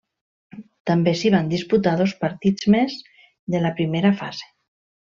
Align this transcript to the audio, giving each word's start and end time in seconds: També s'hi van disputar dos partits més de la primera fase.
També 0.89 1.13
s'hi 1.19 1.31
van 1.35 1.51
disputar 1.51 1.95
dos 2.01 2.15
partits 2.25 2.73
més 2.77 2.99
de 3.57 3.65
la 3.67 3.75
primera 3.81 4.17
fase. 4.27 4.53